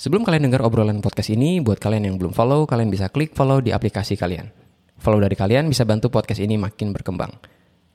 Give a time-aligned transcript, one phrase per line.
[0.00, 3.60] Sebelum kalian dengar obrolan podcast ini, buat kalian yang belum follow, kalian bisa klik follow
[3.60, 4.48] di aplikasi kalian.
[4.96, 7.28] Follow dari kalian bisa bantu podcast ini makin berkembang.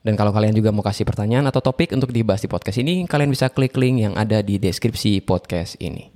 [0.06, 3.34] Dan kalau kalian juga mau kasih pertanyaan atau topik untuk dibahas di podcast ini, kalian
[3.34, 6.15] bisa klik link yang ada di deskripsi podcast ini.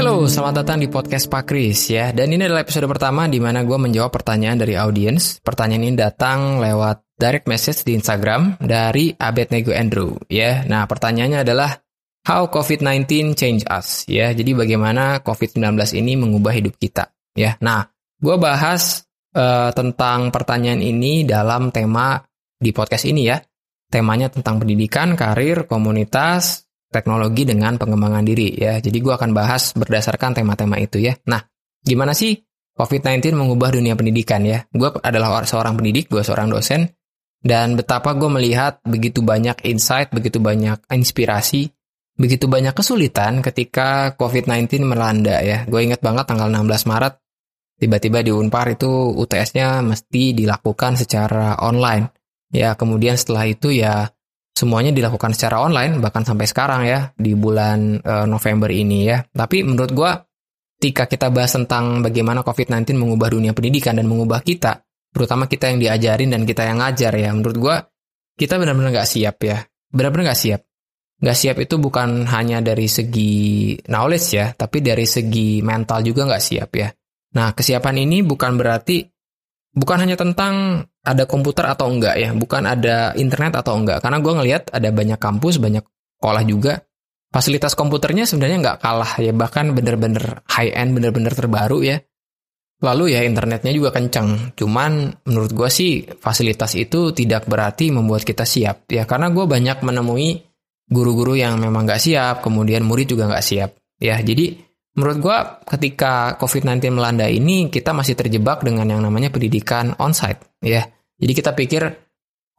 [0.00, 2.08] Halo, selamat datang di podcast Pak Kris ya.
[2.16, 5.44] Dan ini adalah episode pertama di mana gue menjawab pertanyaan dari audiens.
[5.44, 10.64] Pertanyaan ini datang lewat direct message di Instagram dari Abednego Andrew ya.
[10.64, 11.76] Nah, pertanyaannya adalah
[12.24, 14.32] How COVID-19 change us ya.
[14.32, 17.60] Jadi bagaimana COVID-19 ini mengubah hidup kita ya.
[17.60, 17.84] Nah,
[18.16, 19.04] gue bahas
[19.36, 22.16] uh, tentang pertanyaan ini dalam tema
[22.56, 23.36] di podcast ini ya.
[23.92, 28.82] Temanya tentang pendidikan, karir, komunitas, teknologi dengan pengembangan diri ya.
[28.82, 31.14] Jadi gue akan bahas berdasarkan tema-tema itu ya.
[31.30, 31.40] Nah,
[31.80, 32.36] gimana sih
[32.74, 34.66] COVID-19 mengubah dunia pendidikan ya?
[34.74, 36.90] Gue adalah seorang pendidik, gue seorang dosen,
[37.40, 41.70] dan betapa gue melihat begitu banyak insight, begitu banyak inspirasi,
[42.18, 45.64] begitu banyak kesulitan ketika COVID-19 melanda ya.
[45.64, 47.14] Gue inget banget tanggal 16 Maret,
[47.80, 52.12] tiba-tiba di Unpar itu UTS-nya mesti dilakukan secara online.
[52.50, 54.10] Ya, kemudian setelah itu ya
[54.54, 59.24] semuanya dilakukan secara online bahkan sampai sekarang ya di bulan uh, November ini ya.
[59.24, 60.10] Tapi menurut gue
[60.80, 64.80] ketika kita bahas tentang bagaimana COVID-19 mengubah dunia pendidikan dan mengubah kita,
[65.12, 67.76] terutama kita yang diajarin dan kita yang ngajar ya, menurut gue
[68.40, 69.60] kita benar-benar nggak siap ya,
[69.92, 70.60] benar-benar nggak siap.
[71.20, 76.40] Nggak siap itu bukan hanya dari segi knowledge ya, tapi dari segi mental juga nggak
[76.40, 76.88] siap ya.
[77.36, 79.04] Nah, kesiapan ini bukan berarti
[79.76, 84.04] bukan hanya tentang ada komputer atau enggak ya, bukan ada internet atau enggak.
[84.04, 85.84] Karena gue ngelihat ada banyak kampus, banyak
[86.20, 86.74] sekolah juga.
[87.30, 91.96] Fasilitas komputernya sebenarnya nggak kalah ya, bahkan bener-bener high end, bener-bener terbaru ya.
[92.80, 94.56] Lalu ya internetnya juga kenceng.
[94.56, 99.78] Cuman menurut gue sih fasilitas itu tidak berarti membuat kita siap ya, karena gue banyak
[99.84, 100.42] menemui
[100.90, 103.70] guru-guru yang memang nggak siap, kemudian murid juga nggak siap
[104.02, 104.18] ya.
[104.18, 105.38] Jadi menurut gue
[105.76, 110.86] ketika COVID-19 melanda ini kita masih terjebak dengan yang namanya pendidikan onsite ya.
[111.20, 111.82] Jadi kita pikir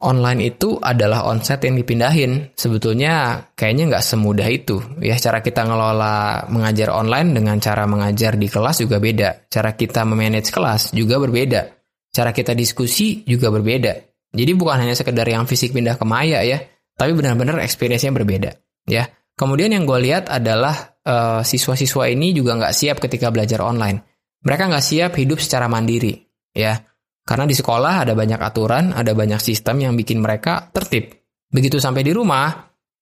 [0.02, 2.54] online itu adalah onsite yang dipindahin.
[2.58, 5.14] Sebetulnya kayaknya nggak semudah itu ya.
[5.18, 9.50] Cara kita ngelola mengajar online dengan cara mengajar di kelas juga beda.
[9.50, 11.60] Cara kita memanage kelas juga berbeda.
[12.12, 14.12] Cara kita diskusi juga berbeda.
[14.32, 16.56] Jadi bukan hanya sekedar yang fisik pindah ke maya ya,
[16.96, 18.50] tapi benar-benar experience-nya berbeda
[18.88, 19.08] ya.
[19.36, 24.02] Kemudian yang gue lihat adalah uh, siswa-siswa ini juga nggak siap ketika belajar online.
[24.42, 26.18] Mereka nggak siap hidup secara mandiri,
[26.54, 26.74] ya.
[27.22, 31.14] Karena di sekolah ada banyak aturan, ada banyak sistem yang bikin mereka tertib.
[31.46, 32.50] Begitu sampai di rumah,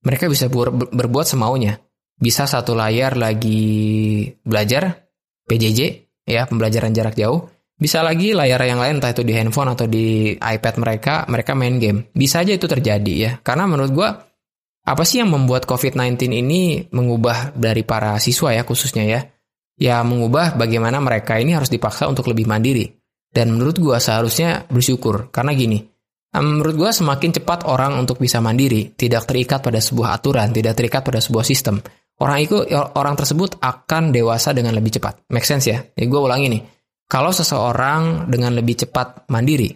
[0.04, 1.80] mereka bisa ber berbuat semaunya.
[2.20, 5.08] Bisa satu layar lagi belajar,
[5.48, 5.80] PJJ,
[6.28, 7.48] ya, pembelajaran jarak jauh.
[7.80, 11.80] Bisa lagi layar yang lain, entah itu di handphone atau di iPad mereka, mereka main
[11.80, 12.12] game.
[12.12, 13.32] Bisa aja itu terjadi ya.
[13.40, 14.08] Karena menurut gue,
[14.90, 19.20] apa sih yang membuat COVID-19 ini mengubah dari para siswa ya khususnya ya?
[19.78, 22.90] Ya mengubah bagaimana mereka ini harus dipaksa untuk lebih mandiri.
[23.30, 25.78] Dan menurut gua seharusnya bersyukur karena gini.
[26.34, 31.06] Menurut gua semakin cepat orang untuk bisa mandiri, tidak terikat pada sebuah aturan, tidak terikat
[31.06, 31.78] pada sebuah sistem.
[32.20, 32.58] Orang itu
[32.98, 35.30] orang tersebut akan dewasa dengan lebih cepat.
[35.30, 35.80] Make sense ya?
[35.80, 36.62] Jadi gue ulangi nih.
[37.08, 39.72] Kalau seseorang dengan lebih cepat mandiri,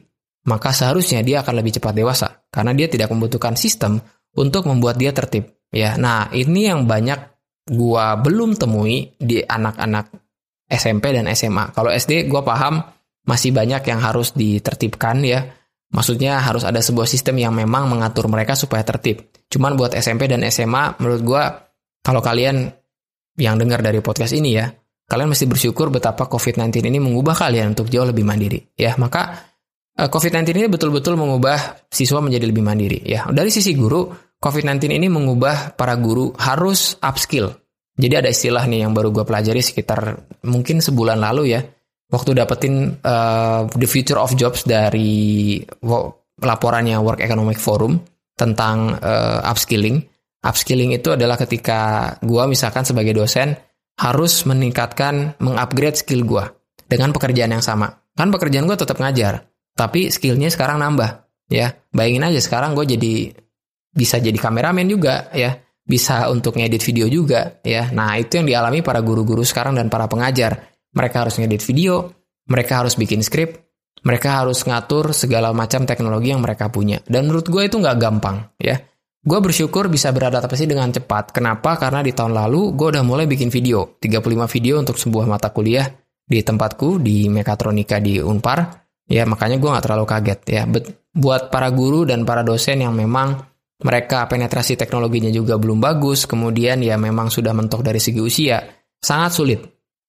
[0.51, 3.97] maka seharusnya dia akan lebih cepat dewasa karena dia tidak membutuhkan sistem
[4.39, 5.55] untuk membuat dia tertib.
[5.75, 7.19] Ya, nah ini yang banyak
[7.67, 10.13] gua belum temui di anak-anak
[10.71, 11.75] SMP dan SMA.
[11.75, 12.79] Kalau SD gua paham
[13.27, 15.43] masih banyak yang harus ditertibkan ya.
[15.95, 19.31] Maksudnya harus ada sebuah sistem yang memang mengatur mereka supaya tertib.
[19.47, 21.43] Cuman buat SMP dan SMA menurut gua
[22.05, 22.71] kalau kalian
[23.39, 24.71] yang dengar dari podcast ini ya,
[25.11, 28.61] kalian mesti bersyukur betapa COVID-19 ini mengubah kalian untuk jauh lebih mandiri.
[28.79, 29.54] Ya, maka
[29.95, 32.99] COVID-19 ini betul-betul mengubah siswa menjadi lebih mandiri.
[33.07, 34.11] Ya, dari sisi guru,
[34.43, 37.55] COVID-19 ini mengubah para guru harus upskill.
[37.95, 41.63] Jadi ada istilah nih yang baru gue pelajari sekitar mungkin sebulan lalu ya.
[42.11, 45.63] Waktu dapetin uh, The Future of Jobs dari
[46.43, 48.03] laporannya Work Economic Forum
[48.35, 50.03] tentang uh, upskilling.
[50.43, 53.55] Upskilling itu adalah ketika gue misalkan sebagai dosen
[53.95, 56.45] harus meningkatkan, mengupgrade skill gue
[56.91, 57.89] dengan pekerjaan yang sama.
[58.13, 61.27] Kan pekerjaan gue tetap ngajar, tapi skillnya sekarang nambah.
[61.53, 63.15] Ya, bayangin aja sekarang gue jadi
[63.93, 65.61] bisa jadi kameramen juga ya.
[65.85, 67.93] Bisa untuk ngedit video juga ya.
[67.93, 70.73] Nah itu yang dialami para guru-guru sekarang dan para pengajar.
[70.97, 72.09] Mereka harus ngedit video
[72.49, 73.65] mereka harus bikin skrip
[74.05, 77.01] mereka harus ngatur segala macam teknologi yang mereka punya.
[77.09, 78.77] Dan menurut gue itu nggak gampang ya.
[79.25, 81.33] Gue bersyukur bisa beradaptasi dengan cepat.
[81.33, 81.81] Kenapa?
[81.81, 83.97] Karena di tahun lalu gue udah mulai bikin video.
[83.97, 85.89] 35 video untuk sebuah mata kuliah
[86.21, 88.84] di tempatku di mekatronika di Unpar.
[89.05, 90.63] Ya makanya gue nggak terlalu kaget ya.
[91.15, 93.37] Buat para guru dan para dosen yang memang
[93.85, 98.65] mereka penetrasi teknologinya juga belum bagus, kemudian ya memang sudah mentok dari segi usia,
[98.97, 99.61] sangat sulit.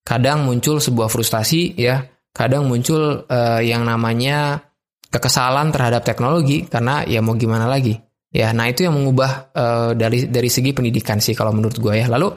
[0.06, 2.00] Kadang muncul sebuah frustasi ya,
[2.32, 4.62] kadang muncul uh, yang namanya
[5.10, 7.98] kekesalan terhadap teknologi karena ya mau gimana lagi.
[8.36, 12.08] Ya, nah itu yang mengubah uh, dari dari segi pendidikan sih kalau menurut gue ya.
[12.12, 12.36] Lalu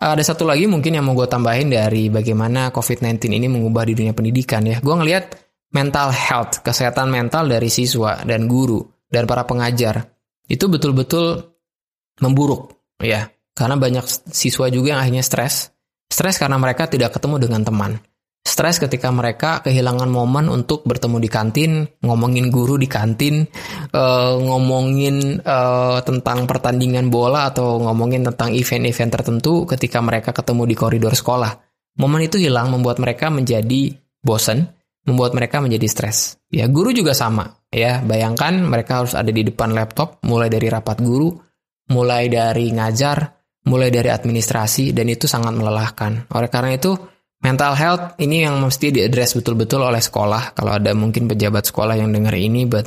[0.00, 4.14] ada satu lagi mungkin yang mau gue tambahin dari bagaimana COVID-19 ini mengubah di dunia
[4.14, 4.80] pendidikan ya.
[4.80, 10.06] Gue ngelihat mental health, kesehatan mental dari siswa dan guru dan para pengajar
[10.50, 11.54] itu betul-betul
[12.22, 13.30] memburuk ya.
[13.50, 15.74] Karena banyak siswa juga yang akhirnya stres.
[16.10, 17.92] Stres karena mereka tidak ketemu dengan teman
[18.40, 21.70] stres ketika mereka kehilangan momen untuk bertemu di kantin,
[22.00, 23.44] ngomongin guru di kantin,
[23.92, 30.76] uh, ngomongin uh, tentang pertandingan bola atau ngomongin tentang event-event tertentu ketika mereka ketemu di
[30.76, 31.52] koridor sekolah.
[32.00, 33.92] Momen itu hilang membuat mereka menjadi
[34.24, 34.72] bosan,
[35.06, 36.36] membuat mereka menjadi stres.
[36.50, 37.48] Ya, guru juga sama.
[37.70, 41.32] Ya, bayangkan mereka harus ada di depan laptop mulai dari rapat guru,
[41.94, 43.18] mulai dari ngajar,
[43.68, 46.28] mulai dari administrasi dan itu sangat melelahkan.
[46.34, 46.92] Oleh karena itu,
[47.40, 50.52] Mental health ini yang mesti diadres betul-betul oleh sekolah.
[50.52, 52.84] Kalau ada mungkin pejabat sekolah yang dengar ini, but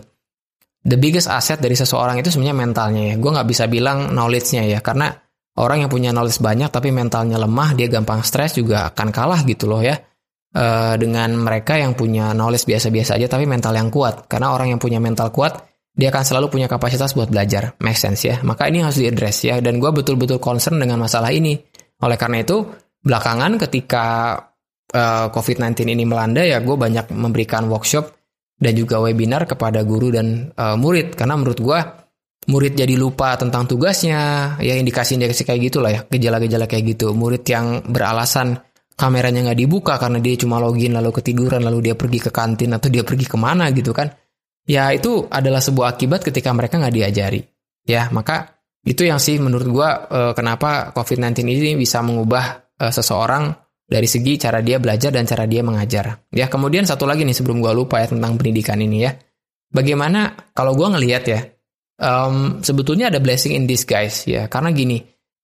[0.85, 3.15] the biggest asset dari seseorang itu sebenarnya mentalnya ya.
[3.17, 5.09] Gue nggak bisa bilang knowledge-nya ya, karena
[5.57, 9.65] orang yang punya knowledge banyak tapi mentalnya lemah, dia gampang stres juga akan kalah gitu
[9.65, 9.97] loh ya.
[10.53, 14.29] Uh, dengan mereka yang punya knowledge biasa-biasa aja tapi mental yang kuat.
[14.29, 15.65] Karena orang yang punya mental kuat,
[15.97, 17.73] dia akan selalu punya kapasitas buat belajar.
[17.81, 18.37] Make sense ya.
[18.45, 19.57] Maka ini harus diadres ya.
[19.65, 21.57] Dan gue betul-betul concern dengan masalah ini.
[22.05, 22.69] Oleh karena itu,
[23.03, 24.05] belakangan ketika
[24.93, 28.15] uh, eh, COVID-19 ini melanda ya gue banyak memberikan workshop
[28.55, 31.79] dan juga webinar kepada guru dan uh, murid karena menurut gue
[32.47, 37.83] murid jadi lupa tentang tugasnya ya indikasi-indikasi kayak gitulah ya gejala-gejala kayak gitu murid yang
[37.87, 38.59] beralasan
[38.93, 42.87] kameranya nggak dibuka karena dia cuma login lalu ketiduran lalu dia pergi ke kantin atau
[42.87, 44.09] dia pergi ke mana gitu kan
[44.63, 47.41] ya itu adalah sebuah akibat ketika mereka nggak diajari
[47.83, 48.53] ya maka
[48.83, 53.55] itu yang sih menurut gue uh, kenapa COVID-19 ini bisa mengubah uh, seseorang
[53.93, 56.25] dari segi cara dia belajar dan cara dia mengajar.
[56.33, 59.11] Ya, kemudian satu lagi nih sebelum gue lupa ya tentang pendidikan ini ya.
[59.69, 61.39] Bagaimana kalau gue ngelihat ya,
[62.01, 64.49] um, sebetulnya ada blessing in disguise ya.
[64.49, 64.97] Karena gini,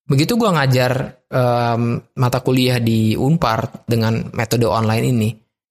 [0.10, 5.30] begitu gue ngajar um, mata kuliah di Unpar dengan metode online ini,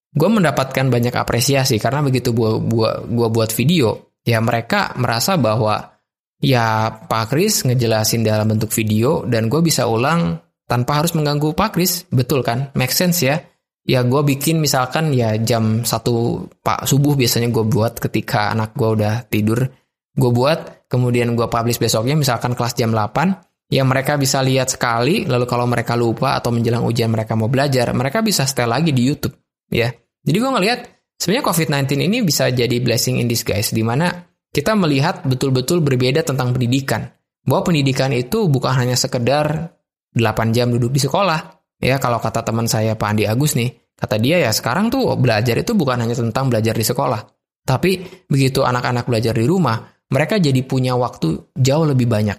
[0.09, 5.99] gue mendapatkan banyak apresiasi karena begitu gue buat, buat video, ya mereka merasa bahwa
[6.39, 11.75] ya Pak Kris ngejelasin dalam bentuk video dan gue bisa ulang tanpa harus mengganggu Pak
[11.75, 12.71] Kris, betul kan?
[12.79, 13.43] Make sense ya?
[13.89, 18.89] Ya gue bikin misalkan ya jam satu Pak subuh biasanya gue buat ketika anak gue
[19.01, 19.65] udah tidur.
[20.13, 23.48] Gue buat, kemudian gue publish besoknya misalkan kelas jam 8.
[23.69, 27.93] Ya mereka bisa lihat sekali, lalu kalau mereka lupa atau menjelang ujian mereka mau belajar,
[27.93, 29.37] mereka bisa stay lagi di YouTube.
[29.69, 29.93] Ya,
[30.25, 30.79] Jadi gue ngelihat
[31.21, 34.09] sebenarnya COVID-19 ini bisa jadi blessing in disguise, di mana
[34.49, 37.13] kita melihat betul-betul berbeda tentang pendidikan.
[37.45, 39.77] Bahwa pendidikan itu bukan hanya sekedar
[40.17, 41.61] 8 jam duduk di sekolah.
[41.77, 45.53] Ya, kalau kata teman saya Pak Andi Agus nih, kata dia ya sekarang tuh belajar
[45.61, 47.21] itu bukan hanya tentang belajar di sekolah.
[47.69, 49.77] Tapi begitu anak-anak belajar di rumah,
[50.09, 52.37] mereka jadi punya waktu jauh lebih banyak.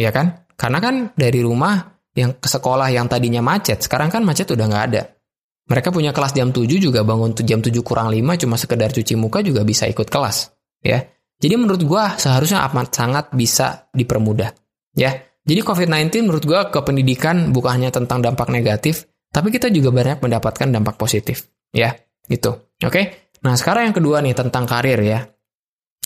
[0.00, 0.48] Ya kan?
[0.62, 1.74] Karena kan dari rumah
[2.14, 5.02] yang ke sekolah yang tadinya macet, sekarang kan macet udah nggak ada.
[5.66, 9.42] Mereka punya kelas jam 7 juga bangun jam 7 kurang 5 cuma sekedar cuci muka
[9.42, 10.54] juga bisa ikut kelas.
[10.86, 11.02] Ya.
[11.42, 14.54] Jadi menurut gua seharusnya amat sangat bisa dipermudah.
[14.94, 15.26] Ya.
[15.42, 20.22] Jadi COVID-19 menurut gue ke pendidikan bukan hanya tentang dampak negatif, tapi kita juga banyak
[20.22, 21.50] mendapatkan dampak positif.
[21.74, 21.98] Ya,
[22.30, 22.70] gitu.
[22.78, 23.34] Oke?
[23.42, 25.26] Nah, sekarang yang kedua nih tentang karir ya.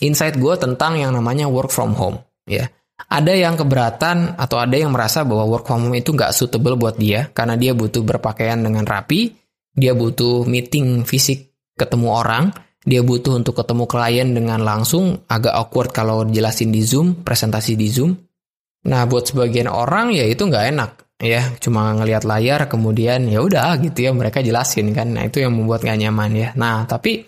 [0.01, 2.17] Insight gue tentang yang namanya work from home.
[2.49, 6.73] Ya, ada yang keberatan atau ada yang merasa bahwa work from home itu nggak suitable
[6.73, 9.37] buat dia karena dia butuh berpakaian dengan rapi,
[9.77, 12.49] dia butuh meeting fisik ketemu orang,
[12.81, 17.87] dia butuh untuk ketemu klien dengan langsung, agak awkward kalau jelasin di Zoom, presentasi di
[17.93, 18.17] Zoom,
[18.87, 23.75] Nah, buat sebagian orang ya itu nggak enak ya, cuma ngelihat layar kemudian ya udah
[23.83, 25.11] gitu ya mereka jelasin kan.
[25.11, 26.49] Nah, itu yang membuat nggak nyaman ya.
[26.55, 27.19] Nah, tapi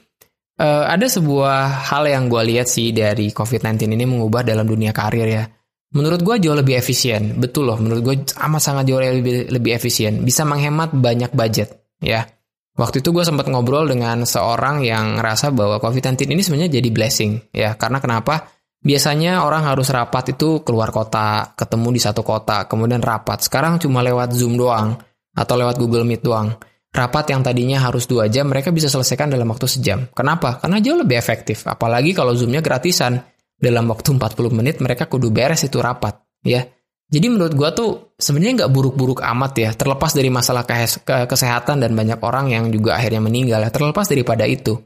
[0.62, 5.28] uh, ada sebuah hal yang gue lihat sih dari COVID-19 ini mengubah dalam dunia karir
[5.28, 5.44] ya.
[5.90, 7.78] Menurut gue jauh lebih efisien, betul loh.
[7.82, 12.30] Menurut gue amat sangat jauh lebih, lebih efisien, bisa menghemat banyak budget ya.
[12.78, 17.32] Waktu itu gue sempat ngobrol dengan seorang yang ngerasa bahwa COVID-19 ini sebenarnya jadi blessing
[17.52, 17.76] ya.
[17.76, 18.48] Karena kenapa?
[18.80, 23.44] Biasanya orang harus rapat itu keluar kota, ketemu di satu kota, kemudian rapat.
[23.44, 24.96] Sekarang cuma lewat Zoom doang,
[25.36, 26.56] atau lewat Google Meet doang.
[26.90, 30.10] Rapat yang tadinya harus dua jam, mereka bisa selesaikan dalam waktu sejam.
[30.10, 30.58] Kenapa?
[30.58, 31.68] Karena jauh lebih efektif.
[31.70, 33.20] Apalagi kalau Zoomnya gratisan.
[33.60, 36.24] Dalam waktu 40 menit mereka kudu beres itu rapat.
[36.48, 36.64] ya.
[37.10, 40.62] Jadi menurut gue tuh sebenarnya nggak buruk-buruk amat ya, terlepas dari masalah
[41.04, 44.78] kesehatan dan banyak orang yang juga akhirnya meninggal terlepas daripada itu.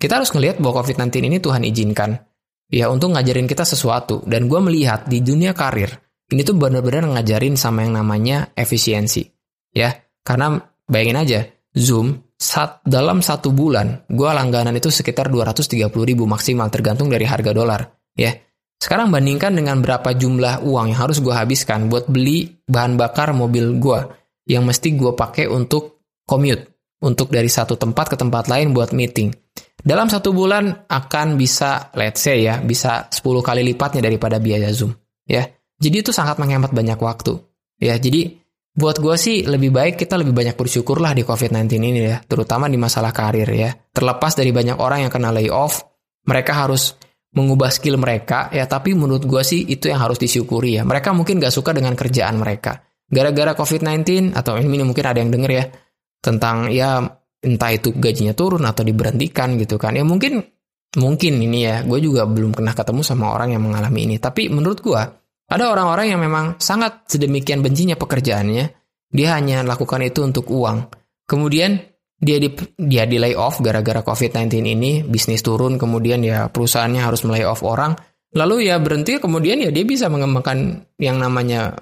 [0.00, 2.16] Kita harus ngelihat bahwa COVID-19 ini Tuhan izinkan
[2.72, 4.24] ya untuk ngajarin kita sesuatu.
[4.24, 5.92] Dan gue melihat di dunia karir,
[6.32, 9.28] ini tuh benar-benar ngajarin sama yang namanya efisiensi.
[9.76, 9.92] Ya,
[10.24, 10.56] karena
[10.88, 11.40] bayangin aja,
[11.76, 17.54] Zoom saat dalam satu bulan, gue langganan itu sekitar 230 ribu maksimal tergantung dari harga
[17.54, 17.86] dolar.
[18.18, 18.34] Ya,
[18.82, 23.78] sekarang bandingkan dengan berapa jumlah uang yang harus gue habiskan buat beli bahan bakar mobil
[23.78, 23.98] gue
[24.50, 29.30] yang mesti gue pakai untuk commute, untuk dari satu tempat ke tempat lain buat meeting.
[29.78, 34.90] Dalam satu bulan akan bisa, let's say ya, bisa 10 kali lipatnya daripada biaya Zoom.
[35.30, 35.46] Ya,
[35.78, 37.38] jadi itu sangat menghemat banyak waktu.
[37.78, 38.41] Ya, jadi
[38.72, 42.66] buat gue sih lebih baik kita lebih banyak bersyukur lah di COVID-19 ini ya, terutama
[42.72, 43.70] di masalah karir ya.
[43.92, 45.84] Terlepas dari banyak orang yang kena layoff,
[46.24, 46.96] mereka harus
[47.36, 50.82] mengubah skill mereka ya, tapi menurut gue sih itu yang harus disyukuri ya.
[50.88, 52.80] Mereka mungkin gak suka dengan kerjaan mereka.
[53.12, 55.64] Gara-gara COVID-19 atau ini mungkin ada yang denger ya
[56.24, 57.02] tentang ya
[57.42, 60.40] entah itu gajinya turun atau diberhentikan gitu kan ya mungkin
[60.94, 64.78] mungkin ini ya gue juga belum pernah ketemu sama orang yang mengalami ini tapi menurut
[64.78, 65.02] gue
[65.52, 68.64] ada orang-orang yang memang sangat sedemikian bencinya pekerjaannya
[69.12, 70.88] dia hanya lakukan itu untuk uang
[71.28, 71.76] kemudian
[72.22, 72.48] dia di
[72.80, 77.60] dia di lay off gara-gara covid-19 ini bisnis turun kemudian ya perusahaannya harus melay off
[77.60, 77.92] orang
[78.32, 81.76] lalu ya berhenti kemudian ya dia bisa mengembangkan yang namanya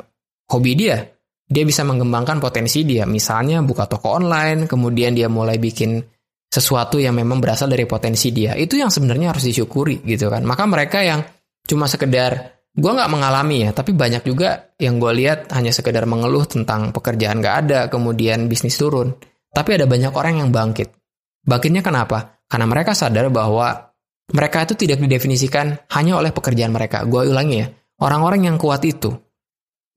[0.50, 1.06] hobi dia
[1.50, 3.02] dia bisa mengembangkan potensi dia.
[3.10, 5.98] Misalnya buka toko online, kemudian dia mulai bikin
[6.46, 8.54] sesuatu yang memang berasal dari potensi dia.
[8.54, 10.46] Itu yang sebenarnya harus disyukuri gitu kan.
[10.46, 11.26] Maka mereka yang
[11.66, 16.46] cuma sekedar gue nggak mengalami ya, tapi banyak juga yang gue lihat hanya sekedar mengeluh
[16.46, 19.14] tentang pekerjaan nggak ada, kemudian bisnis turun.
[19.50, 20.94] Tapi ada banyak orang yang bangkit.
[21.42, 22.38] Bangkitnya kenapa?
[22.46, 23.90] Karena mereka sadar bahwa
[24.30, 27.02] mereka itu tidak didefinisikan hanya oleh pekerjaan mereka.
[27.02, 27.66] Gue ulangi ya,
[27.98, 29.10] orang-orang yang kuat itu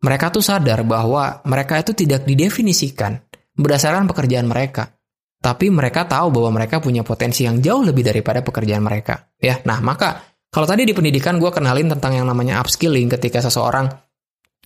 [0.04, 3.24] mereka tuh sadar bahwa mereka itu tidak didefinisikan
[3.56, 4.92] berdasarkan pekerjaan mereka.
[5.40, 9.32] Tapi mereka tahu bahwa mereka punya potensi yang jauh lebih daripada pekerjaan mereka.
[9.40, 13.90] Ya, nah maka kalau tadi di pendidikan gue kenalin tentang yang namanya upskilling ketika seseorang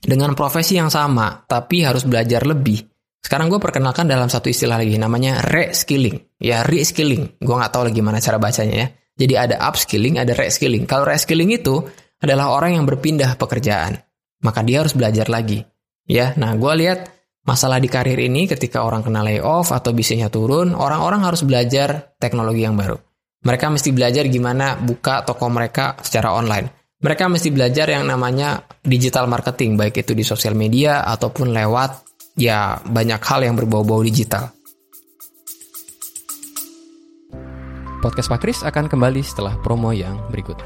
[0.04, 2.84] dengan profesi yang sama tapi harus belajar lebih.
[3.24, 6.38] Sekarang gue perkenalkan dalam satu istilah lagi namanya reskilling.
[6.44, 7.40] Ya, reskilling.
[7.40, 8.88] Gue nggak tahu lagi gimana cara bacanya ya.
[9.18, 10.84] Jadi ada upskilling, ada reskilling.
[10.84, 11.82] Kalau reskilling itu
[12.20, 13.98] adalah orang yang berpindah pekerjaan
[14.42, 15.66] maka dia harus belajar lagi.
[16.08, 17.12] Ya, nah gue lihat
[17.44, 22.64] masalah di karir ini ketika orang kena layoff atau bisnisnya turun, orang-orang harus belajar teknologi
[22.64, 22.96] yang baru.
[23.46, 26.98] Mereka mesti belajar gimana buka toko mereka secara online.
[26.98, 32.02] Mereka mesti belajar yang namanya digital marketing, baik itu di sosial media ataupun lewat
[32.34, 34.50] ya banyak hal yang berbau-bau digital.
[38.02, 40.58] Podcast Pak Kris akan kembali setelah promo yang berikut.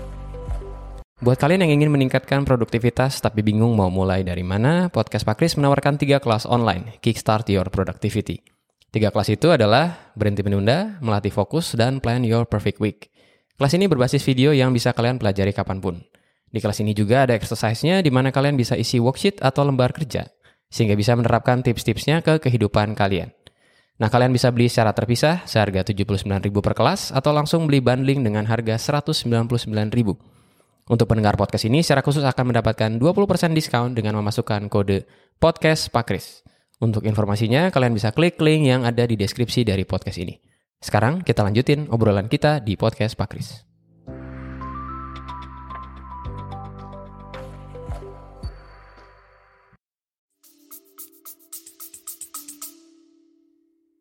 [1.21, 5.53] Buat kalian yang ingin meningkatkan produktivitas tapi bingung mau mulai dari mana, Podcast Pak Kris
[5.59, 8.60] menawarkan tiga kelas online, Kickstart Your Productivity.
[8.91, 13.07] Tiga kelas itu adalah berhenti menunda, melatih fokus, dan plan your perfect week.
[13.55, 16.03] Kelas ini berbasis video yang bisa kalian pelajari kapan pun.
[16.51, 20.27] Di kelas ini juga ada exercise-nya di mana kalian bisa isi worksheet atau lembar kerja,
[20.67, 23.31] sehingga bisa menerapkan tips-tipsnya ke kehidupan kalian.
[23.95, 28.43] Nah, kalian bisa beli secara terpisah seharga 79.000 per kelas atau langsung beli bundling dengan
[28.43, 29.71] harga 199.000.
[30.91, 35.07] Untuk pendengar podcast ini secara khusus akan mendapatkan 20% diskon dengan memasukkan kode
[35.39, 36.43] podcast Pakris.
[36.81, 40.33] Untuk informasinya kalian bisa klik link yang ada di deskripsi dari podcast ini.
[40.81, 43.61] Sekarang kita lanjutin obrolan kita di podcast Pakris.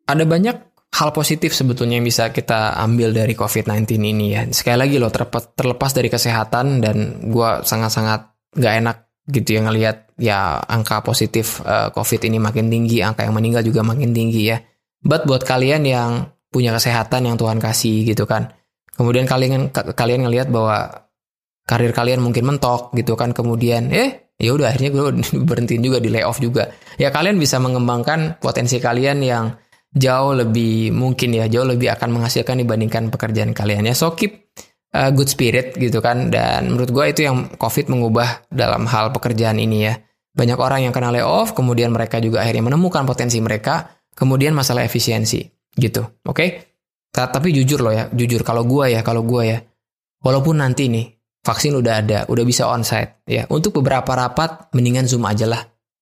[0.09, 0.57] Ada banyak
[0.97, 4.41] hal positif sebetulnya yang bisa kita ambil dari COVID-19 ini ya.
[4.49, 5.13] Sekali lagi loh,
[5.53, 11.89] terlepas dari kesehatan dan gue sangat-sangat gak enak gitu ya ngelihat ya angka positif uh,
[11.95, 14.59] COVID ini makin tinggi, angka yang meninggal juga makin tinggi ya.
[15.01, 18.51] But buat kalian yang punya kesehatan yang Tuhan kasih gitu kan,
[18.93, 21.07] kemudian kalian kalian ngelihat bahwa
[21.65, 25.05] karir kalian mungkin mentok gitu kan, kemudian eh ya udah akhirnya gue
[25.49, 26.69] berhentiin juga di layoff juga.
[26.99, 29.45] Ya kalian bisa mengembangkan potensi kalian yang
[29.91, 34.40] jauh lebih mungkin ya jauh lebih akan menghasilkan dibandingkan pekerjaan kalian ya so keep
[34.95, 36.31] uh, good spirit gitu kan.
[36.31, 39.95] Dan menurut gue itu yang covid mengubah dalam hal pekerjaan ini ya.
[40.31, 45.43] Banyak orang yang kena layoff kemudian mereka juga akhirnya menemukan potensi mereka kemudian masalah efisiensi
[45.75, 46.35] gitu oke?
[46.35, 46.49] Okay?
[47.11, 49.59] tapi jujur loh ya jujur kalau gue ya kalau gue ya
[50.23, 51.11] walaupun nanti nih
[51.43, 55.61] vaksin udah ada udah bisa onsite ya untuk beberapa rapat mendingan zoom aja lah.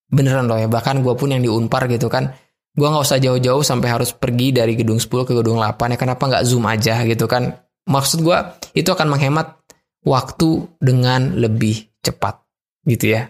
[0.10, 2.30] Beneran loh ya bahkan gue pun yang di unpar gitu kan
[2.74, 6.24] gue nggak usah jauh-jauh sampai harus pergi dari gedung 10 ke gedung 8 ya kenapa
[6.30, 7.50] nggak zoom aja gitu kan
[7.90, 8.38] maksud gue
[8.78, 9.58] itu akan menghemat
[10.06, 12.40] waktu dengan lebih cepat
[12.86, 13.28] gitu ya.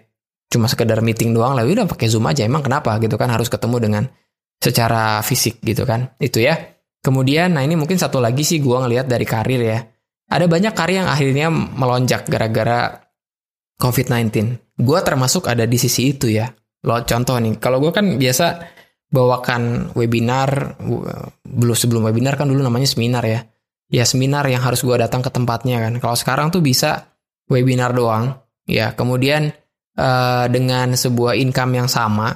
[0.52, 3.78] Cuma sekedar meeting doang lah udah pakai Zoom aja emang kenapa gitu kan harus ketemu
[3.80, 4.04] dengan
[4.60, 6.14] secara fisik gitu kan.
[6.20, 6.60] Itu ya.
[7.00, 9.80] Kemudian nah ini mungkin satu lagi sih gue ngelihat dari karir ya.
[10.30, 13.02] Ada banyak karir yang akhirnya melonjak gara-gara
[13.80, 16.52] COVID-19 gue termasuk ada di sisi itu ya.
[16.84, 18.46] Lo contoh nih kalau gue kan biasa
[19.10, 20.80] bawakan webinar
[21.44, 23.42] belum sebelum webinar kan dulu namanya seminar ya
[23.90, 27.10] ya seminar yang harus gue datang ke tempatnya kan kalau sekarang tuh bisa
[27.50, 28.38] webinar doang
[28.70, 29.50] ya kemudian
[30.00, 32.32] uh, dengan sebuah income yang sama,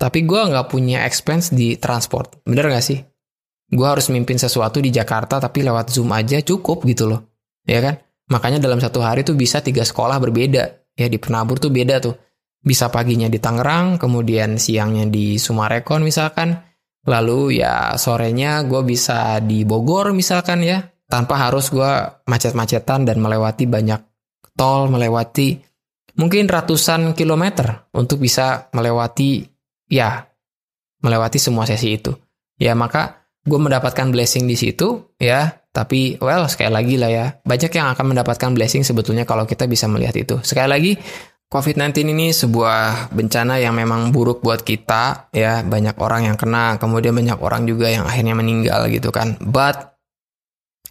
[0.00, 2.40] tapi gue nggak punya expense di transport.
[2.48, 2.98] Bener nggak sih?
[3.72, 7.20] Gue harus mimpin sesuatu di Jakarta tapi lewat Zoom aja cukup gitu loh.
[7.64, 8.00] Ya kan?
[8.32, 10.92] Makanya dalam satu hari tuh bisa tiga sekolah berbeda.
[10.96, 12.16] Ya di Penabur tuh beda tuh.
[12.62, 16.52] Bisa paginya di Tangerang, kemudian siangnya di Sumarekon misalkan.
[17.02, 20.91] Lalu ya sorenya gue bisa di Bogor misalkan ya.
[21.12, 21.92] Tanpa harus gue
[22.24, 24.00] macet-macetan dan melewati banyak
[24.56, 25.60] tol, melewati
[26.16, 29.44] mungkin ratusan kilometer untuk bisa melewati
[29.92, 30.24] ya
[31.04, 32.16] melewati semua sesi itu.
[32.56, 35.60] Ya maka gue mendapatkan blessing di situ ya.
[35.72, 39.88] Tapi well sekali lagi lah ya banyak yang akan mendapatkan blessing sebetulnya kalau kita bisa
[39.88, 40.36] melihat itu.
[40.44, 40.92] Sekali lagi
[41.52, 47.12] COVID-19 ini sebuah bencana yang memang buruk buat kita ya banyak orang yang kena kemudian
[47.12, 49.36] banyak orang juga yang akhirnya meninggal gitu kan.
[49.40, 49.91] But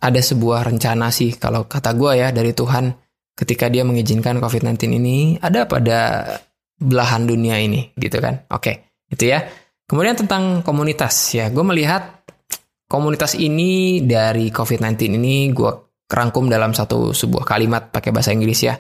[0.01, 2.89] ada sebuah rencana sih kalau kata gue ya dari Tuhan
[3.38, 6.25] ketika dia mengizinkan COVID-19 ini ada pada
[6.81, 8.50] belahan dunia ini gitu kan.
[8.50, 9.46] Oke, itu ya.
[9.86, 12.25] Kemudian tentang komunitas ya, gue melihat
[12.89, 15.72] komunitas ini dari COVID-19 ini gue
[16.10, 18.75] kerangkum dalam satu sebuah kalimat pakai bahasa Inggris ya.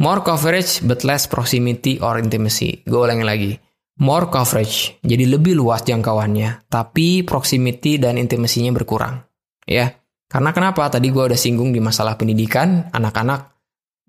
[0.00, 2.80] More coverage but less proximity or intimacy.
[2.86, 3.52] Gue ulangi lagi.
[4.00, 9.20] More coverage, jadi lebih luas jangkauannya, tapi proximity dan intimasinya berkurang.
[9.68, 9.92] Ya,
[10.30, 10.86] karena kenapa?
[10.86, 13.40] Tadi gue udah singgung di masalah pendidikan, anak-anak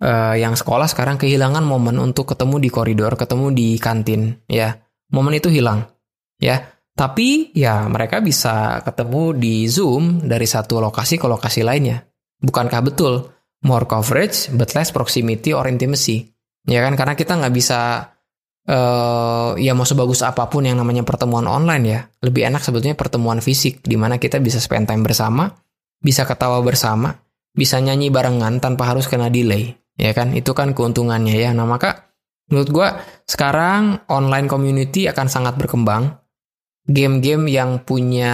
[0.06, 4.78] uh, yang sekolah sekarang kehilangan momen untuk ketemu di koridor, ketemu di kantin, ya.
[5.10, 5.82] Momen itu hilang,
[6.38, 6.62] ya.
[6.94, 12.06] Tapi ya mereka bisa ketemu di Zoom dari satu lokasi ke lokasi lainnya.
[12.38, 13.26] Bukankah betul?
[13.66, 16.30] More coverage, but less proximity or intimacy.
[16.70, 16.94] Ya kan?
[16.94, 18.14] Karena kita nggak bisa
[18.70, 22.00] uh, ya mau sebagus apa pun yang namanya pertemuan online ya.
[22.22, 25.50] Lebih enak sebetulnya pertemuan fisik, di mana kita bisa spend time bersama,
[26.02, 27.22] bisa ketawa bersama,
[27.54, 29.78] bisa nyanyi barengan tanpa harus kena delay.
[29.96, 31.54] Ya kan, itu kan keuntungannya ya.
[31.54, 32.12] Nah maka
[32.50, 32.88] menurut gue
[33.30, 36.18] sekarang online community akan sangat berkembang.
[36.82, 38.34] Game-game yang punya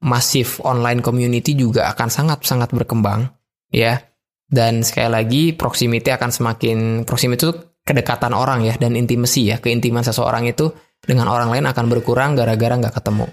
[0.00, 3.28] masif online community juga akan sangat-sangat berkembang.
[3.68, 4.00] Ya,
[4.48, 7.52] dan sekali lagi proximity akan semakin proximity itu
[7.84, 10.72] kedekatan orang ya dan intimasi ya keintiman seseorang itu
[11.04, 13.28] dengan orang lain akan berkurang gara-gara nggak ketemu.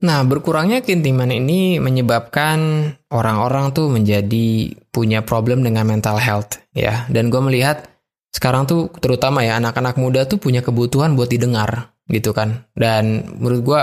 [0.00, 7.04] Nah, berkurangnya keintiman ini menyebabkan orang-orang tuh menjadi punya problem dengan mental health ya.
[7.12, 7.84] Dan gue melihat
[8.32, 12.64] sekarang tuh terutama ya anak-anak muda tuh punya kebutuhan buat didengar gitu kan.
[12.72, 13.80] Dan menurut gue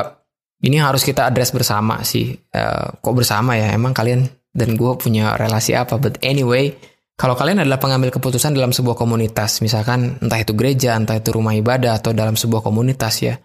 [0.66, 2.34] ini harus kita address bersama sih.
[2.50, 3.70] Uh, kok bersama ya?
[3.78, 4.26] Emang kalian
[4.58, 6.02] dan gue punya relasi apa?
[6.02, 6.74] But anyway,
[7.14, 11.54] kalau kalian adalah pengambil keputusan dalam sebuah komunitas, misalkan entah itu gereja, entah itu rumah
[11.54, 13.38] ibadah atau dalam sebuah komunitas ya,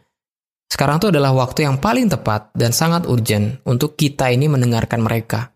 [0.73, 5.53] sekarang itu adalah waktu yang paling tepat dan sangat urgent untuk kita ini mendengarkan mereka.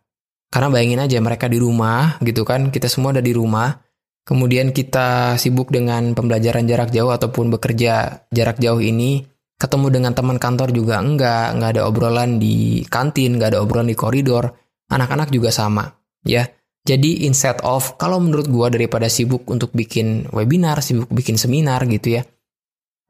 [0.52, 3.80] Karena bayangin aja mereka di rumah gitu kan, kita semua ada di rumah.
[4.28, 9.24] Kemudian kita sibuk dengan pembelajaran jarak jauh ataupun bekerja jarak jauh ini.
[9.56, 13.96] Ketemu dengan teman kantor juga enggak, enggak ada obrolan di kantin, enggak ada obrolan di
[13.96, 14.52] koridor.
[14.92, 15.96] Anak-anak juga sama,
[16.28, 16.44] ya.
[16.84, 22.20] Jadi instead of, kalau menurut gua daripada sibuk untuk bikin webinar, sibuk bikin seminar gitu
[22.20, 22.22] ya,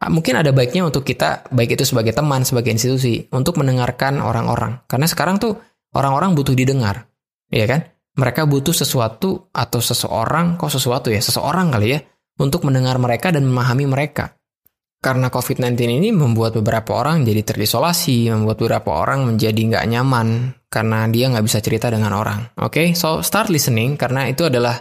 [0.05, 4.85] mungkin ada baiknya untuk kita, baik itu sebagai teman, sebagai institusi, untuk mendengarkan orang-orang.
[4.85, 5.57] Karena sekarang tuh
[5.97, 7.09] orang-orang butuh didengar,
[7.49, 7.89] ya kan?
[8.17, 12.01] Mereka butuh sesuatu atau seseorang, kok sesuatu ya, seseorang kali ya,
[12.37, 14.37] untuk mendengar mereka dan memahami mereka.
[15.01, 21.05] Karena COVID-19 ini membuat beberapa orang jadi terisolasi, membuat beberapa orang menjadi nggak nyaman karena
[21.13, 22.57] dia nggak bisa cerita dengan orang.
[22.65, 22.97] Oke, okay?
[22.97, 24.81] so start listening karena itu adalah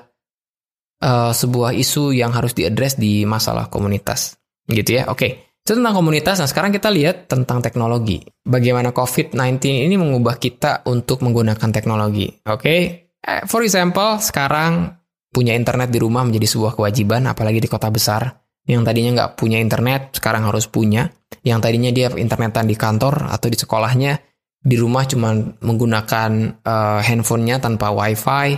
[1.04, 4.39] uh, sebuah isu yang harus diadres di masalah komunitas.
[4.69, 5.10] Gitu ya.
[5.10, 5.58] Oke.
[5.65, 6.38] Itu tentang komunitas.
[6.38, 8.21] Nah, sekarang kita lihat tentang teknologi.
[8.45, 12.30] Bagaimana COVID-19 ini mengubah kita untuk menggunakan teknologi.
[12.45, 13.10] Oke.
[13.17, 14.93] Eh, for example, sekarang
[15.34, 18.45] punya internet di rumah menjadi sebuah kewajiban, apalagi di kota besar.
[18.65, 21.10] Yang tadinya nggak punya internet, sekarang harus punya.
[21.41, 24.13] Yang tadinya dia internetan di kantor atau di sekolahnya,
[24.62, 25.34] di rumah cuma
[25.65, 28.58] menggunakan uh, handphonenya tanpa wifi.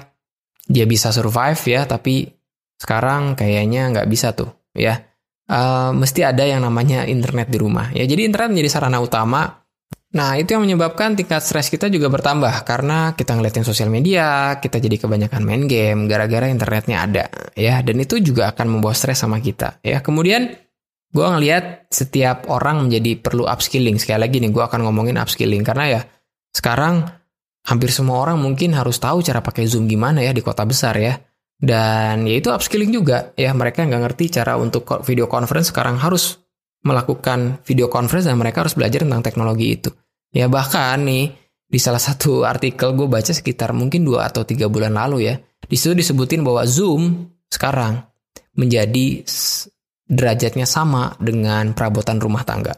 [0.68, 2.28] Dia bisa survive ya, tapi
[2.76, 5.07] sekarang kayaknya nggak bisa tuh ya
[5.52, 7.92] uh, mesti ada yang namanya internet di rumah.
[7.96, 9.64] Ya, jadi internet menjadi sarana utama.
[10.08, 14.80] Nah, itu yang menyebabkan tingkat stres kita juga bertambah karena kita ngeliatin sosial media, kita
[14.80, 17.26] jadi kebanyakan main game gara-gara internetnya ada,
[17.60, 17.84] ya.
[17.84, 20.00] Dan itu juga akan membawa stres sama kita, ya.
[20.00, 20.48] Kemudian
[21.12, 24.00] gue ngelihat setiap orang menjadi perlu upskilling.
[24.00, 26.02] Sekali lagi nih, gue akan ngomongin upskilling karena ya
[26.56, 27.04] sekarang
[27.68, 31.20] hampir semua orang mungkin harus tahu cara pakai Zoom gimana ya di kota besar ya.
[31.58, 36.38] Dan ya itu upskilling juga ya mereka nggak ngerti cara untuk video conference sekarang harus
[36.86, 39.90] melakukan video conference dan mereka harus belajar tentang teknologi itu.
[40.30, 41.34] Ya bahkan nih
[41.66, 45.36] di salah satu artikel gue baca sekitar mungkin dua atau tiga bulan lalu ya.
[45.68, 48.06] Di situ disebutin bahwa Zoom sekarang
[48.56, 49.26] menjadi
[50.08, 52.78] derajatnya sama dengan perabotan rumah tangga.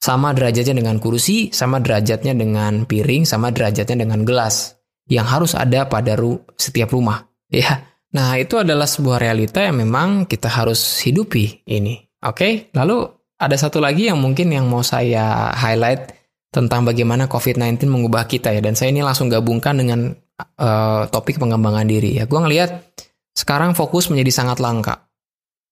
[0.00, 5.88] Sama derajatnya dengan kursi, sama derajatnya dengan piring, sama derajatnya dengan gelas yang harus ada
[5.88, 7.24] pada ru setiap rumah.
[7.50, 11.98] Ya, nah itu adalah sebuah realita yang memang kita harus hidupi ini.
[12.20, 12.52] Oke, okay?
[12.76, 13.08] lalu
[13.40, 16.20] ada satu lagi yang mungkin yang mau saya highlight
[16.52, 18.60] tentang bagaimana COVID-19 mengubah kita ya.
[18.60, 20.12] Dan saya ini langsung gabungkan dengan
[20.60, 22.28] uh, topik pengembangan diri ya.
[22.28, 22.84] Gue ngelihat
[23.32, 25.08] sekarang fokus menjadi sangat langka.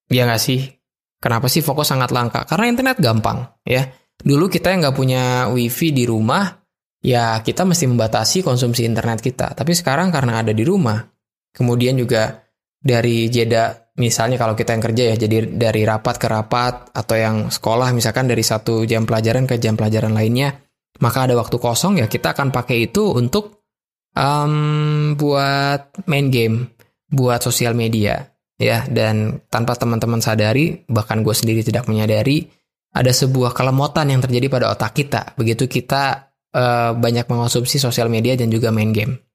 [0.09, 0.73] Ya nggak sih?
[1.19, 2.47] Kenapa sih fokus sangat langka?
[2.47, 3.85] Karena internet gampang ya.
[4.19, 5.23] Dulu kita yang nggak punya
[5.53, 6.47] wifi di rumah,
[7.03, 9.55] ya kita mesti membatasi konsumsi internet kita.
[9.55, 10.99] Tapi sekarang karena ada di rumah,
[11.59, 12.47] kemudian juga
[12.79, 17.37] dari jeda misalnya kalau kita yang kerja ya jadi dari rapat ke rapat atau yang
[17.51, 20.55] sekolah misalkan dari satu jam pelajaran ke jam pelajaran lainnya
[21.03, 23.59] maka ada waktu kosong ya kita akan pakai itu untuk
[24.19, 26.75] um, buat main game
[27.09, 28.27] buat sosial media
[28.59, 28.85] ya.
[28.91, 32.51] Dan tanpa teman-teman sadari bahkan gue sendiri tidak menyadari
[32.93, 35.37] ada sebuah kelemotan yang terjadi pada otak kita.
[35.39, 39.28] Begitu kita uh, banyak mengonsumsi sosial media dan juga main game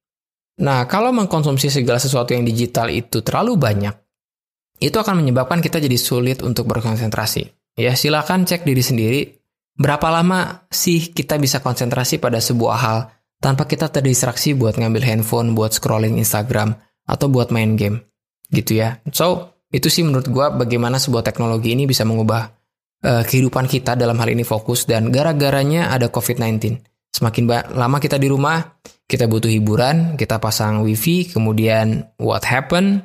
[0.62, 3.96] Nah, kalau mengkonsumsi segala sesuatu yang digital itu terlalu banyak,
[4.78, 7.50] itu akan menyebabkan kita jadi sulit untuk berkonsentrasi.
[7.74, 9.22] Ya, silakan cek diri sendiri,
[9.74, 12.98] berapa lama sih kita bisa konsentrasi pada sebuah hal
[13.42, 16.78] tanpa kita terdistraksi buat ngambil handphone, buat scrolling Instagram,
[17.10, 18.06] atau buat main game.
[18.54, 19.02] Gitu ya.
[19.10, 22.46] So, itu sih menurut gue bagaimana sebuah teknologi ini bisa mengubah
[23.04, 26.78] uh, kehidupan kita dalam hal ini fokus dan gara-garanya ada COVID-19.
[27.14, 28.62] Semakin lama kita di rumah,
[29.08, 33.04] kita butuh hiburan, kita pasang wifi, kemudian what happen,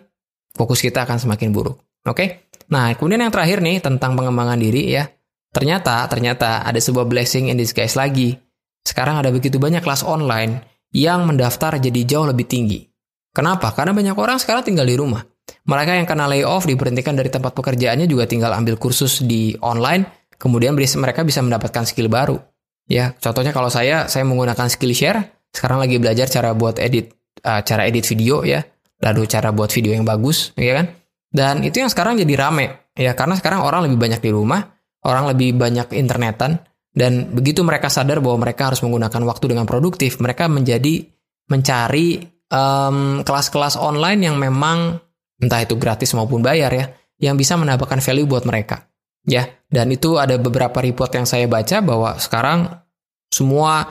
[0.55, 1.79] fokus kita akan semakin buruk.
[2.07, 2.15] Oke?
[2.15, 2.29] Okay?
[2.69, 5.09] Nah, kemudian yang terakhir nih tentang pengembangan diri ya.
[5.49, 8.37] Ternyata, ternyata ada sebuah blessing in disguise lagi.
[8.85, 12.85] Sekarang ada begitu banyak kelas online yang mendaftar jadi jauh lebih tinggi.
[13.33, 13.73] Kenapa?
[13.73, 15.25] Karena banyak orang sekarang tinggal di rumah.
[15.69, 20.77] Mereka yang kena layoff diberhentikan dari tempat pekerjaannya juga tinggal ambil kursus di online, kemudian
[20.77, 22.37] mereka bisa mendapatkan skill baru.
[22.89, 27.85] Ya, contohnya kalau saya, saya menggunakan Skillshare, sekarang lagi belajar cara buat edit, uh, cara
[27.89, 28.63] edit video ya,
[29.03, 30.87] lalu cara buat video yang bagus, ya kan?
[31.29, 34.65] Dan itu yang sekarang jadi rame, ya karena sekarang orang lebih banyak di rumah,
[35.05, 36.61] orang lebih banyak internetan,
[36.97, 41.05] dan begitu mereka sadar bahwa mereka harus menggunakan waktu dengan produktif, mereka menjadi
[41.49, 44.97] mencari kelas kelas-kelas online yang memang
[45.37, 46.89] entah itu gratis maupun bayar ya,
[47.21, 48.89] yang bisa menambahkan value buat mereka.
[49.29, 52.81] Ya, dan itu ada beberapa report yang saya baca bahwa sekarang
[53.29, 53.85] semua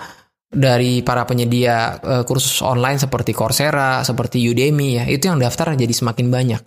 [0.47, 5.91] dari para penyedia uh, kursus online seperti Coursera, seperti Udemy ya, itu yang daftar jadi
[5.91, 6.61] semakin banyak.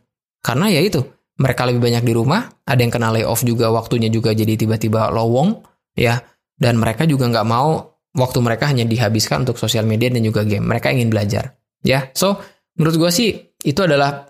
[0.44, 1.00] Karena ya itu,
[1.40, 5.64] mereka lebih banyak di rumah, ada yang kena layoff juga waktunya juga jadi tiba-tiba lowong
[5.96, 6.20] ya,
[6.60, 10.64] dan mereka juga nggak mau waktu mereka hanya dihabiskan untuk sosial media dan juga game.
[10.68, 12.12] Mereka ingin belajar ya.
[12.12, 12.36] So,
[12.76, 13.30] menurut gue sih
[13.64, 14.28] itu adalah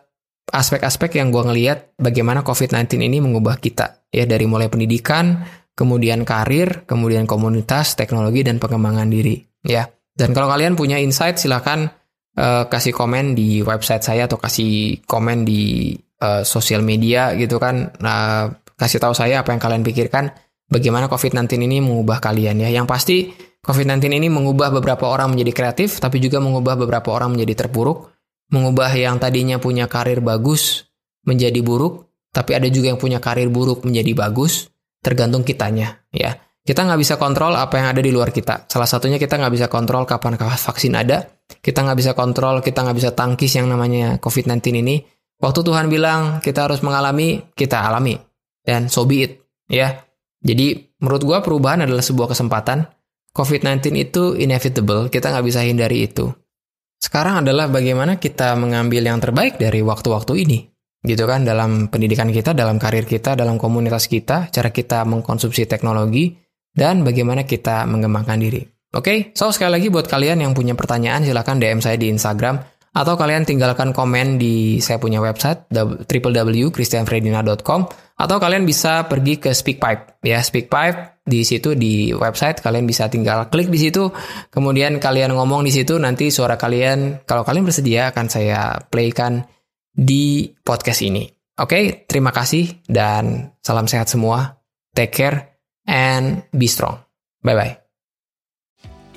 [0.51, 5.43] aspek-aspek yang gue ngeliat bagaimana COVID-19 ini mengubah kita ya dari mulai pendidikan,
[5.81, 9.89] kemudian karir, kemudian komunitas, teknologi dan pengembangan diri ya.
[10.13, 11.89] Dan kalau kalian punya insight silahkan
[12.37, 17.97] uh, kasih komen di website saya atau kasih komen di uh, sosial media gitu kan.
[18.05, 20.29] Nah, kasih tahu saya apa yang kalian pikirkan
[20.69, 22.69] bagaimana COVID-19 ini mengubah kalian ya.
[22.69, 23.17] Yang pasti
[23.65, 28.13] COVID-19 ini mengubah beberapa orang menjadi kreatif tapi juga mengubah beberapa orang menjadi terpuruk
[28.51, 30.91] mengubah yang tadinya punya karir bagus
[31.25, 34.70] menjadi buruk, tapi ada juga yang punya karir buruk menjadi bagus,
[35.01, 36.37] tergantung kitanya, ya.
[36.61, 38.69] Kita nggak bisa kontrol apa yang ada di luar kita.
[38.69, 41.25] Salah satunya kita nggak bisa kontrol kapan vaksin ada.
[41.51, 45.03] Kita nggak bisa kontrol, kita nggak bisa tangkis yang namanya COVID-19 ini.
[45.41, 48.15] Waktu Tuhan bilang kita harus mengalami, kita alami.
[48.61, 50.05] Dan so be it, ya.
[50.45, 52.87] Jadi menurut gua perubahan adalah sebuah kesempatan.
[53.35, 56.29] COVID-19 itu inevitable, kita nggak bisa hindari itu.
[57.01, 60.70] Sekarang adalah bagaimana kita mengambil yang terbaik dari waktu-waktu ini.
[61.01, 66.37] Gitu kan, dalam pendidikan kita, dalam karir kita, dalam komunitas kita, cara kita mengkonsumsi teknologi,
[66.71, 68.61] dan bagaimana kita mengembangkan diri.
[68.91, 69.19] Oke, okay?
[69.39, 72.59] so sekali lagi buat kalian yang punya pertanyaan, silahkan DM saya di Instagram,
[72.91, 77.81] atau kalian tinggalkan komen di saya punya website www.christianfredina.com
[78.21, 83.47] atau kalian bisa pergi ke SpeakPipe ya SpeakPipe di situ di website kalian bisa tinggal
[83.47, 84.11] klik di situ
[84.51, 89.47] kemudian kalian ngomong di situ nanti suara kalian kalau kalian bersedia akan saya playkan
[90.01, 91.29] di podcast ini
[91.61, 94.65] Oke, terima kasih dan salam sehat semua.
[94.97, 96.97] Take care and be strong.
[97.45, 97.77] Bye-bye.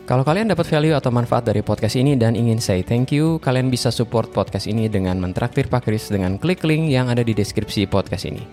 [0.03, 3.71] Kalau kalian dapat value atau manfaat dari podcast ini dan ingin say thank you, kalian
[3.71, 7.87] bisa support podcast ini dengan mentraktir Pak Kris dengan klik link yang ada di deskripsi
[7.87, 8.43] podcast ini.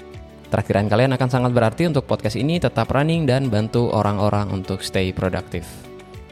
[0.55, 5.11] Traktiran kalian akan sangat berarti untuk podcast ini tetap running dan bantu orang-orang untuk stay
[5.11, 5.67] productive.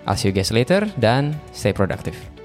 [0.07, 2.38] I'll see you guys later dan stay productive.